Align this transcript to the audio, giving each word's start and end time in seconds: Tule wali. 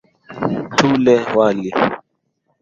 Tule 0.75 1.15
wali. 1.35 1.69